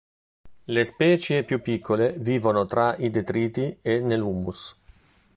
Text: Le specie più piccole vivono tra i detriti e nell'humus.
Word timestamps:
Le 0.65 0.83
specie 0.83 1.43
più 1.43 1.61
piccole 1.61 2.15
vivono 2.17 2.65
tra 2.65 2.95
i 2.97 3.11
detriti 3.11 3.77
e 3.83 3.99
nell'humus. 3.99 4.75